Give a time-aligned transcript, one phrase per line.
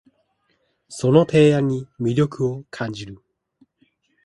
[0.89, 3.19] その提案に魅力を感じる